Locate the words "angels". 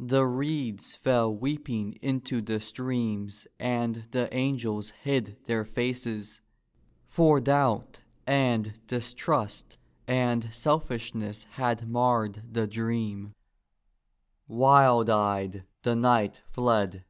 4.34-4.90